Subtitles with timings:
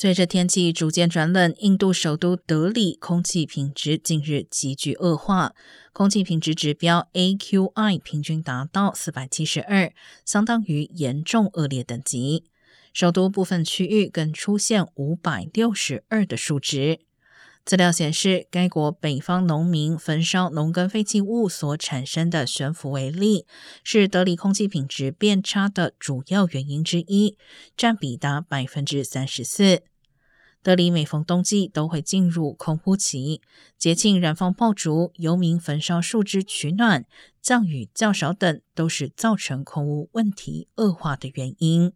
[0.00, 5.56] 随着天气逐渐转冷，印度首都德里空气品质近日急剧恶化，
[5.92, 9.92] 空气品质指标 AQI 平均达到四百七十二，
[10.24, 12.44] 相当于严重恶劣等级。
[12.92, 17.00] 首都部分区域更出现五百六十二的数值。
[17.68, 23.44] 资料显示，该国北方农民焚烧农耕废弃物所产生的悬浮微粒，
[23.84, 27.36] 是德里空气品质变差的主要原因之一，
[27.76, 29.82] 占比达百分之三十四。
[30.62, 33.42] 德里每逢冬季都会进入空污期，
[33.76, 37.04] 节庆燃放爆竹、游民焚烧树枝取暖、
[37.42, 41.92] 降雨较少等，都是造成空污问题恶化的原因。